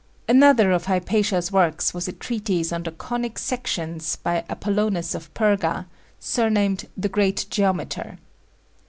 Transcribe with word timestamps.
Another 0.27 0.71
of 0.71 0.85
Hypatia's 0.85 1.51
works 1.51 1.93
was 1.93 2.07
a 2.07 2.11
treatise 2.11 2.71
on 2.73 2.81
the 2.81 2.91
Conic 2.91 3.37
Sections 3.37 4.15
by 4.15 4.43
Apollonius 4.49 5.13
of 5.13 5.31
Perga 5.35 5.85
surnamed 6.19 6.87
"The 6.97 7.07
Great 7.07 7.45
Geometer." 7.51 8.17